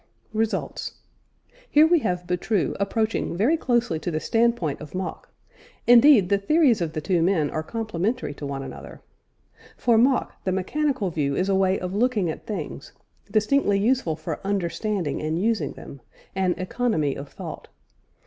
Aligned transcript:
RESULTS. 0.33 0.95
Here 1.69 1.85
we 1.85 1.99
have 1.99 2.25
Boutroux 2.25 2.75
approaching 2.79 3.37
very 3.37 3.55
closely 3.55 3.99
to 3.99 4.09
the 4.09 4.19
standpoint 4.19 4.81
of 4.81 4.95
Mach; 4.95 5.29
indeed 5.85 6.29
the 6.29 6.39
theories 6.39 6.81
of 6.81 6.93
the 6.93 7.01
two 7.01 7.21
men 7.21 7.51
are 7.51 7.61
complementary 7.61 8.33
to 8.33 8.45
one 8.47 8.63
another. 8.63 9.01
For 9.77 9.99
Mach, 9.99 10.43
the 10.43 10.51
mechanical 10.51 11.11
view 11.11 11.35
is 11.35 11.49
a 11.49 11.55
way 11.55 11.77
of 11.79 11.93
looking 11.93 12.31
at 12.31 12.47
things, 12.47 12.93
distinctly 13.29 13.77
useful 13.77 14.15
for 14.15 14.39
understanding 14.43 15.21
and 15.21 15.39
using 15.39 15.73
them 15.73 16.01
an 16.33 16.55
"economy 16.57 17.13
of 17.13 17.29
thought." 17.29 17.67